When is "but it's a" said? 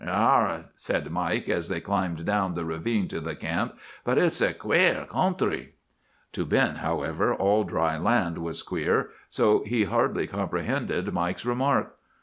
4.03-4.51